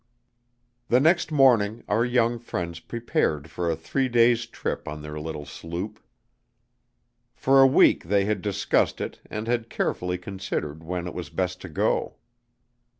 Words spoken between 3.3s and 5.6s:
for a three days' trip on their little